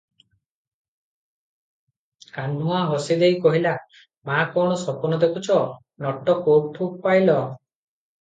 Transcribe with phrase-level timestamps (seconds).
[2.37, 3.73] କାହ୍ନୁଆ ହସି ଦେଇ କହିଲା-
[4.29, 5.59] "ମା' କଣ ସପନ ଦେଖୁଛ-
[6.07, 7.37] ନୋଟ କୁଠୁ ପାଇଲ?"